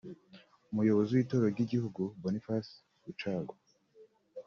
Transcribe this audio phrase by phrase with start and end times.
[0.71, 2.71] Umuyobozi w’Itorero ry’Igihugu Boniface
[3.03, 3.53] Rucagu